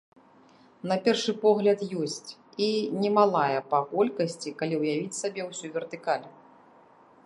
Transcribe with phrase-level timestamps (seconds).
[0.91, 2.29] На першы погляд, ёсць,
[2.69, 2.71] і
[3.05, 6.25] немалая па колькасці, калі ўявіць сабе ўсю вертыкаль.